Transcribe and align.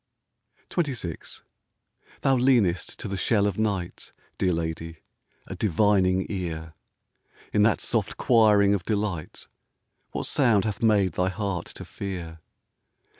XXVI 0.71 1.43
Thou 2.21 2.35
leanest 2.35 2.97
to 2.97 3.07
the 3.07 3.15
shell 3.17 3.45
of 3.45 3.59
night, 3.59 4.13
Dear 4.39 4.51
lady, 4.51 4.97
a 5.45 5.53
divining 5.53 6.25
ear. 6.27 6.73
In 7.53 7.61
that 7.61 7.79
soft 7.81 8.17
choiring 8.17 8.73
of 8.73 8.81
delight 8.81 9.45
What 10.09 10.25
sound 10.25 10.65
hath 10.65 10.81
made 10.81 11.11
thy 11.11 11.29
heart 11.29 11.65
to 11.67 11.85
fear 11.85 12.39